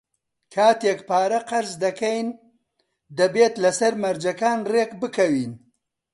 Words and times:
کاتێک 0.53 0.99
پارە 1.09 1.39
قەرز 1.49 1.71
دەکەین، 1.85 2.27
دەبێت 3.17 3.53
لەسەر 3.63 3.93
مەرجەکان 4.03 4.59
ڕێکبکەوین. 4.73 5.53